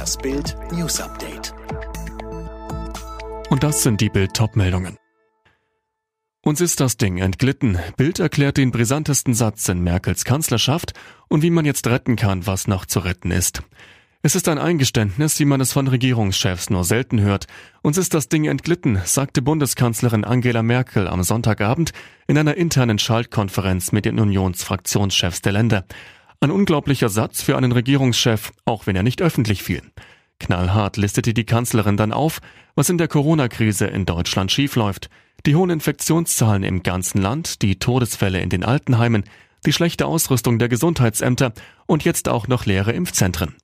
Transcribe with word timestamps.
Das 0.00 0.16
Bild 0.16 0.56
News 0.72 0.98
Update. 0.98 1.52
Und 3.50 3.62
das 3.62 3.82
sind 3.82 4.00
die 4.00 4.08
Bild 4.08 4.32
meldungen 4.56 4.96
Uns 6.42 6.62
ist 6.62 6.80
das 6.80 6.96
Ding 6.96 7.18
entglitten. 7.18 7.78
Bild 7.98 8.18
erklärt 8.18 8.56
den 8.56 8.70
brisantesten 8.70 9.34
Satz 9.34 9.68
in 9.68 9.82
Merkels 9.84 10.24
Kanzlerschaft 10.24 10.94
und 11.28 11.42
wie 11.42 11.50
man 11.50 11.66
jetzt 11.66 11.86
retten 11.86 12.16
kann, 12.16 12.46
was 12.46 12.66
noch 12.66 12.86
zu 12.86 13.00
retten 13.00 13.30
ist. 13.30 13.62
Es 14.22 14.34
ist 14.34 14.48
ein 14.48 14.56
Eingeständnis, 14.56 15.38
wie 15.38 15.44
man 15.44 15.60
es 15.60 15.74
von 15.74 15.86
Regierungschefs 15.86 16.70
nur 16.70 16.84
selten 16.84 17.20
hört. 17.20 17.46
Uns 17.82 17.98
ist 17.98 18.14
das 18.14 18.30
Ding 18.30 18.46
entglitten, 18.46 19.02
sagte 19.04 19.42
Bundeskanzlerin 19.42 20.24
Angela 20.24 20.62
Merkel 20.62 21.08
am 21.08 21.22
Sonntagabend 21.22 21.92
in 22.26 22.38
einer 22.38 22.56
internen 22.56 22.98
Schaltkonferenz 22.98 23.92
mit 23.92 24.06
den 24.06 24.18
Unionsfraktionschefs 24.18 25.42
der 25.42 25.52
Länder. 25.52 25.84
Ein 26.42 26.50
unglaublicher 26.50 27.10
Satz 27.10 27.42
für 27.42 27.58
einen 27.58 27.70
Regierungschef, 27.70 28.52
auch 28.64 28.86
wenn 28.86 28.96
er 28.96 29.02
nicht 29.02 29.20
öffentlich 29.20 29.62
fiel. 29.62 29.82
Knallhart 30.38 30.96
listete 30.96 31.34
die 31.34 31.44
Kanzlerin 31.44 31.98
dann 31.98 32.14
auf, 32.14 32.40
was 32.74 32.88
in 32.88 32.96
der 32.96 33.08
Corona-Krise 33.08 33.86
in 33.86 34.06
Deutschland 34.06 34.50
schiefläuft. 34.50 35.10
Die 35.44 35.54
hohen 35.54 35.68
Infektionszahlen 35.68 36.62
im 36.62 36.82
ganzen 36.82 37.20
Land, 37.20 37.60
die 37.60 37.78
Todesfälle 37.78 38.40
in 38.40 38.48
den 38.48 38.64
Altenheimen, 38.64 39.24
die 39.66 39.74
schlechte 39.74 40.06
Ausrüstung 40.06 40.58
der 40.58 40.70
Gesundheitsämter 40.70 41.52
und 41.84 42.04
jetzt 42.04 42.26
auch 42.26 42.48
noch 42.48 42.64
leere 42.64 42.92
Impfzentren. 42.92 43.56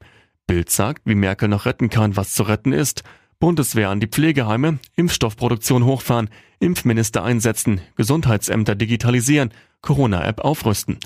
Bild 0.47 0.69
sagt, 0.69 1.01
wie 1.07 1.15
Merkel 1.15 1.49
noch 1.49 1.65
retten 1.65 1.89
kann, 1.89 2.15
was 2.15 2.35
zu 2.35 2.43
retten 2.43 2.75
ist. 2.75 3.05
Bundeswehr 3.39 3.89
an 3.89 4.01
die 4.01 4.07
Pflegeheime, 4.07 4.81
Impfstoffproduktion 4.97 5.87
hochfahren, 5.87 6.29
Impfminister 6.61 7.25
einsetzen, 7.25 7.81
Gesundheitsämter 7.95 8.75
digitalisieren, 8.75 9.51
Corona-App 9.81 10.41
aufrüsten. 10.41 10.99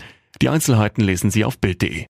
Die 0.43 0.49
Einzelheiten 0.49 1.03
lesen 1.03 1.31
Sie 1.31 1.45
auf 1.45 1.59
Bild.de. 1.59 2.07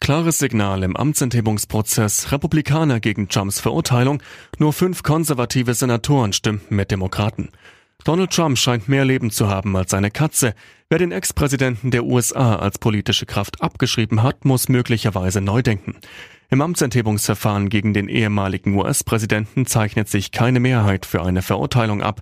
Klares 0.00 0.38
Signal 0.38 0.82
im 0.82 0.96
Amtsenthebungsprozess. 0.96 2.30
Republikaner 2.30 3.00
gegen 3.00 3.28
Trumps 3.28 3.60
Verurteilung. 3.60 4.22
Nur 4.58 4.72
fünf 4.72 5.02
konservative 5.02 5.74
Senatoren 5.74 6.32
stimmten 6.32 6.76
mit 6.76 6.90
Demokraten. 6.90 7.50
Donald 8.04 8.30
Trump 8.30 8.56
scheint 8.56 8.88
mehr 8.88 9.04
Leben 9.04 9.32
zu 9.32 9.48
haben 9.48 9.76
als 9.76 9.90
seine 9.90 10.12
Katze. 10.12 10.54
Wer 10.88 10.98
den 10.98 11.10
Ex-Präsidenten 11.10 11.90
der 11.90 12.04
USA 12.04 12.54
als 12.54 12.78
politische 12.78 13.26
Kraft 13.26 13.60
abgeschrieben 13.62 14.22
hat, 14.22 14.44
muss 14.44 14.68
möglicherweise 14.68 15.40
neu 15.40 15.62
denken. 15.62 15.96
Im 16.48 16.60
Amtsenthebungsverfahren 16.60 17.68
gegen 17.68 17.92
den 17.92 18.08
ehemaligen 18.08 18.76
US-Präsidenten 18.76 19.66
zeichnet 19.66 20.08
sich 20.08 20.30
keine 20.30 20.60
Mehrheit 20.60 21.04
für 21.04 21.22
eine 21.22 21.42
Verurteilung 21.42 22.00
ab. 22.00 22.20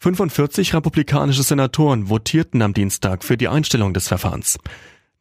45 0.00 0.74
republikanische 0.74 1.42
Senatoren 1.42 2.08
votierten 2.08 2.62
am 2.62 2.74
Dienstag 2.74 3.24
für 3.24 3.36
die 3.36 3.48
Einstellung 3.48 3.94
des 3.94 4.08
Verfahrens. 4.08 4.58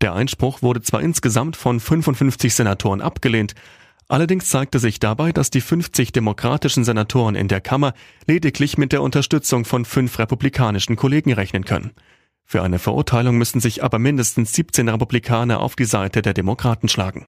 Der 0.01 0.13
Einspruch 0.13 0.61
wurde 0.61 0.81
zwar 0.81 1.01
insgesamt 1.01 1.55
von 1.55 1.79
55 1.79 2.53
Senatoren 2.53 3.01
abgelehnt, 3.01 3.55
Allerdings 4.07 4.49
zeigte 4.49 4.77
sich 4.79 4.99
dabei, 4.99 5.31
dass 5.31 5.49
die 5.49 5.61
50 5.61 6.11
demokratischen 6.11 6.83
Senatoren 6.83 7.35
in 7.35 7.47
der 7.47 7.61
Kammer 7.61 7.93
lediglich 8.27 8.77
mit 8.77 8.91
der 8.91 9.01
Unterstützung 9.01 9.65
von 9.65 9.83
fünf 9.83 10.19
republikanischen 10.19 10.95
Kollegen 10.95 11.33
rechnen 11.33 11.65
können. 11.65 11.91
Für 12.43 12.61
eine 12.61 12.77
Verurteilung 12.77 13.37
müssen 13.37 13.59
sich 13.59 13.83
aber 13.83 13.97
mindestens 13.97 14.53
17 14.53 14.87
Republikaner 14.89 15.59
auf 15.59 15.75
die 15.75 15.85
Seite 15.85 16.21
der 16.21 16.35
Demokraten 16.35 16.87
schlagen. 16.87 17.25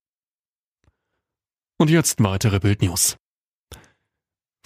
Und 1.80 1.90
jetzt 1.90 2.24
weitere 2.24 2.60
Bildnews. 2.60 3.18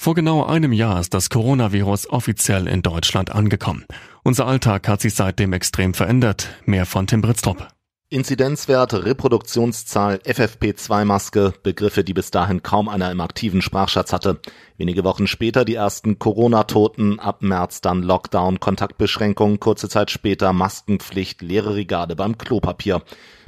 Vor 0.01 0.15
genau 0.15 0.43
einem 0.43 0.73
Jahr 0.73 0.99
ist 0.99 1.13
das 1.13 1.29
Coronavirus 1.29 2.09
offiziell 2.09 2.67
in 2.67 2.81
Deutschland 2.81 3.35
angekommen. 3.35 3.85
Unser 4.23 4.47
Alltag 4.47 4.87
hat 4.87 4.99
sich 4.99 5.13
seitdem 5.13 5.53
extrem 5.53 5.93
verändert. 5.93 6.49
Mehr 6.65 6.87
von 6.87 7.05
Tim 7.05 7.21
Britztrup. 7.21 7.67
Inzidenzwerte, 8.09 9.05
Reproduktionszahl, 9.05 10.15
FFP2-Maske, 10.25 11.53
Begriffe, 11.61 12.03
die 12.03 12.15
bis 12.15 12.31
dahin 12.31 12.63
kaum 12.63 12.89
einer 12.89 13.11
im 13.11 13.21
aktiven 13.21 13.61
Sprachschatz 13.61 14.11
hatte. 14.11 14.39
Wenige 14.75 15.03
Wochen 15.03 15.27
später 15.27 15.65
die 15.65 15.75
ersten 15.75 16.17
Corona-Toten, 16.17 17.19
ab 17.19 17.43
März 17.43 17.81
dann 17.81 18.01
Lockdown, 18.01 18.59
Kontaktbeschränkungen, 18.59 19.59
kurze 19.59 19.87
Zeit 19.87 20.09
später 20.09 20.51
Maskenpflicht, 20.51 21.43
leere 21.43 21.75
Regale 21.75 22.15
beim 22.15 22.39
Klopapier. 22.39 23.03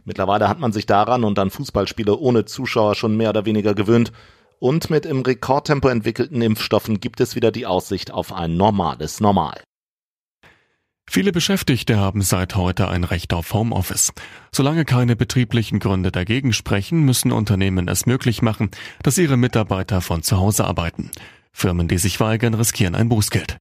Mittlerweile 0.06 0.50
hat 0.50 0.60
man 0.60 0.72
sich 0.72 0.86
daran 0.86 1.24
und 1.24 1.40
an 1.40 1.50
Fußballspiele 1.50 2.16
ohne 2.16 2.46
Zuschauer 2.46 2.94
schon 2.94 3.18
mehr 3.18 3.30
oder 3.32 3.48
weniger 3.48 3.74
gewöhnt. 3.74 4.12
Und 4.64 4.90
mit 4.90 5.06
im 5.06 5.24
Rekordtempo 5.24 5.90
entwickelten 5.90 6.42
Impfstoffen 6.42 7.02
gibt 7.02 7.20
es 7.20 7.36
wieder 7.36 7.52
die 7.52 7.66
Aussicht 7.66 8.12
auf 8.12 8.32
ein 8.32 8.56
normales 8.56 9.20
Normal. 9.20 9.62
Viele 11.06 11.34
Beschäftigte 11.34 11.98
haben 11.98 12.22
seit 12.22 12.56
heute 12.56 12.88
ein 12.88 13.04
Recht 13.04 13.34
auf 13.34 13.54
Homeoffice. 13.54 14.14
Solange 14.54 14.86
keine 14.86 15.18
betrieblichen 15.18 15.80
Gründe 15.80 16.14
dagegen 16.14 16.54
sprechen, 16.54 17.02
müssen 17.02 17.34
Unternehmen 17.34 17.90
es 17.90 18.06
möglich 18.06 18.42
machen, 18.42 18.72
dass 19.02 19.18
ihre 19.18 19.36
Mitarbeiter 19.36 20.00
von 20.00 20.24
zu 20.24 20.38
Hause 20.38 20.64
arbeiten. 20.64 21.12
Firmen, 21.52 21.90
die 21.90 21.98
sich 21.98 22.22
weigern, 22.22 22.54
riskieren 22.54 22.96
ein 22.96 23.10
Bußgeld. 23.10 23.58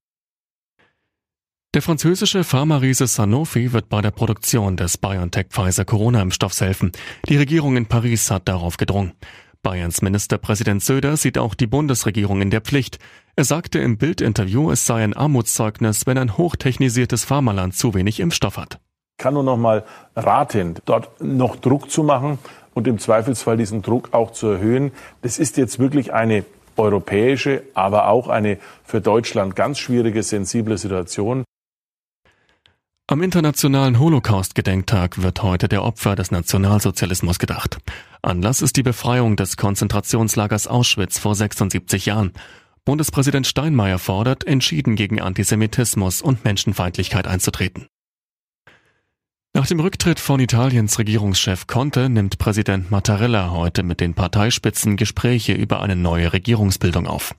Der 1.74 1.82
französische 1.82 2.44
Pharma-Riese 2.44 3.08
Sanofi 3.08 3.72
wird 3.72 3.88
bei 3.88 4.02
der 4.02 4.12
Produktion 4.12 4.76
des 4.76 4.98
BioNTech-Pfizer-Corona-Impfstoffs 4.98 6.60
helfen. 6.60 6.92
Die 7.28 7.38
Regierung 7.38 7.76
in 7.76 7.86
Paris 7.86 8.30
hat 8.30 8.46
darauf 8.46 8.76
gedrungen. 8.76 9.14
Bayerns 9.62 10.02
Ministerpräsident 10.02 10.82
Söder 10.82 11.16
sieht 11.16 11.38
auch 11.38 11.54
die 11.54 11.68
Bundesregierung 11.68 12.42
in 12.42 12.50
der 12.50 12.62
Pflicht. 12.62 12.98
Er 13.36 13.44
sagte 13.44 13.78
im 13.78 13.96
Bild-Interview, 13.96 14.72
es 14.72 14.84
sei 14.86 15.04
ein 15.04 15.14
Armutszeugnis, 15.14 16.04
wenn 16.04 16.18
ein 16.18 16.36
hochtechnisiertes 16.36 17.24
Pharmaland 17.24 17.76
zu 17.76 17.94
wenig 17.94 18.18
Impfstoff 18.18 18.56
hat. 18.56 18.80
Ich 19.18 19.22
kann 19.22 19.34
nur 19.34 19.44
noch 19.44 19.56
mal 19.56 19.84
raten, 20.16 20.74
dort 20.84 21.22
noch 21.22 21.54
Druck 21.54 21.92
zu 21.92 22.02
machen 22.02 22.40
und 22.74 22.88
im 22.88 22.98
Zweifelsfall 22.98 23.56
diesen 23.56 23.82
Druck 23.82 24.08
auch 24.12 24.32
zu 24.32 24.48
erhöhen. 24.48 24.90
Das 25.20 25.38
ist 25.38 25.56
jetzt 25.56 25.78
wirklich 25.78 26.12
eine 26.12 26.44
europäische, 26.76 27.62
aber 27.74 28.08
auch 28.08 28.26
eine 28.26 28.58
für 28.82 29.00
Deutschland 29.00 29.54
ganz 29.54 29.78
schwierige, 29.78 30.24
sensible 30.24 30.76
Situation. 30.76 31.44
Am 33.12 33.20
Internationalen 33.20 33.98
Holocaust-Gedenktag 33.98 35.20
wird 35.20 35.42
heute 35.42 35.68
der 35.68 35.82
Opfer 35.82 36.16
des 36.16 36.30
Nationalsozialismus 36.30 37.38
gedacht. 37.38 37.76
Anlass 38.22 38.62
ist 38.62 38.78
die 38.78 38.82
Befreiung 38.82 39.36
des 39.36 39.58
Konzentrationslagers 39.58 40.66
Auschwitz 40.66 41.18
vor 41.18 41.34
76 41.34 42.06
Jahren. 42.06 42.32
Bundespräsident 42.86 43.46
Steinmeier 43.46 43.98
fordert, 43.98 44.46
entschieden 44.46 44.96
gegen 44.96 45.20
Antisemitismus 45.20 46.22
und 46.22 46.46
Menschenfeindlichkeit 46.46 47.26
einzutreten. 47.26 47.86
Nach 49.52 49.66
dem 49.66 49.80
Rücktritt 49.80 50.18
von 50.18 50.40
Italiens 50.40 50.98
Regierungschef 50.98 51.66
Conte 51.66 52.08
nimmt 52.08 52.38
Präsident 52.38 52.90
Mattarella 52.90 53.50
heute 53.50 53.82
mit 53.82 54.00
den 54.00 54.14
Parteispitzen 54.14 54.96
Gespräche 54.96 55.52
über 55.52 55.82
eine 55.82 55.96
neue 55.96 56.32
Regierungsbildung 56.32 57.06
auf. 57.06 57.34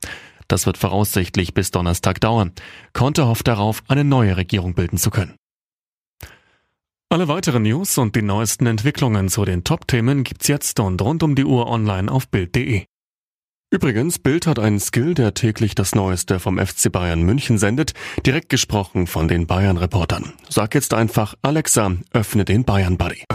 Das 0.48 0.68
wird 0.68 0.78
voraussichtlich 0.78 1.56
bis 1.56 1.72
Donnerstag 1.72 2.22
dauern. 2.22 2.52
Conte 2.94 3.26
hofft 3.26 3.48
darauf, 3.48 3.82
eine 3.88 4.04
neue 4.04 4.38
Regierung 4.38 4.76
bilden 4.76 5.00
zu 5.00 5.10
können. 5.10 5.34
Alle 7.14 7.28
weiteren 7.28 7.62
News 7.62 8.00
und 8.00 8.16
die 8.16 8.24
neuesten 8.24 8.66
Entwicklungen 8.66 9.30
zu 9.30 9.46
den 9.46 9.64
Top-Themen 9.64 10.24
gibt's 10.24 10.48
jetzt 10.48 10.80
und 10.80 11.00
rund 11.00 11.22
um 11.22 11.36
die 11.36 11.46
Uhr 11.46 11.68
online 11.68 12.12
auf 12.12 12.28
Bild.de. 12.28 12.86
Übrigens, 13.70 14.18
Bild 14.18 14.48
hat 14.48 14.58
einen 14.58 14.80
Skill, 14.80 15.14
der 15.14 15.36
täglich 15.36 15.76
das 15.76 15.94
Neueste 15.94 16.40
vom 16.40 16.58
FC 16.58 16.92
Bayern 16.92 17.22
München 17.22 17.60
sendet, 17.60 17.94
direkt 18.26 18.50
gesprochen 18.50 19.06
von 19.06 19.28
den 19.28 19.46
Bayern-Reportern. 19.46 20.34
Sag 20.50 20.74
jetzt 20.74 20.96
einfach, 20.96 21.36
Alexa, 21.44 21.98
öffne 22.14 22.46
den 22.46 22.66
Bayern-Buddy. 22.66 23.26